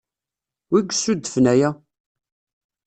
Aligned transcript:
Wi 0.71 0.79
yessudfen 0.89 1.45
aya? 1.53 1.69